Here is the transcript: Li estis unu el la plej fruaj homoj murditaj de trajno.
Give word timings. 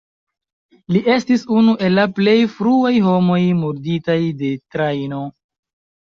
Li 0.95 1.01
estis 1.15 1.43
unu 1.55 1.75
el 1.87 1.93
la 1.97 2.05
plej 2.21 2.33
fruaj 2.55 2.93
homoj 3.09 3.39
murditaj 3.61 4.19
de 4.43 4.53
trajno. 4.75 5.23